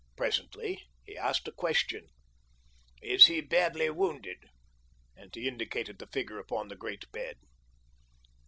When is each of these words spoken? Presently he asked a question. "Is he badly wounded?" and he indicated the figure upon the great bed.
Presently 0.17 0.81
he 1.05 1.15
asked 1.15 1.47
a 1.47 1.51
question. 1.51 2.07
"Is 3.03 3.27
he 3.27 3.39
badly 3.39 3.87
wounded?" 3.91 4.39
and 5.15 5.29
he 5.35 5.47
indicated 5.47 5.99
the 5.99 6.07
figure 6.07 6.39
upon 6.39 6.69
the 6.69 6.75
great 6.75 7.11
bed. 7.11 7.37